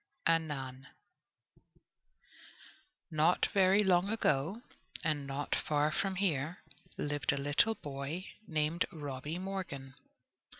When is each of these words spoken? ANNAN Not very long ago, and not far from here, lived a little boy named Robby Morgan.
ANNAN 0.25 0.87
Not 3.11 3.45
very 3.53 3.83
long 3.83 4.09
ago, 4.09 4.63
and 5.03 5.27
not 5.27 5.53
far 5.53 5.91
from 5.91 6.15
here, 6.15 6.63
lived 6.97 7.31
a 7.31 7.37
little 7.37 7.75
boy 7.75 8.25
named 8.47 8.87
Robby 8.91 9.37
Morgan. 9.37 9.93